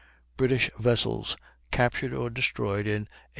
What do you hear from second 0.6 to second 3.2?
VESSELS CAPTURED OR DESTROYED IN 1812.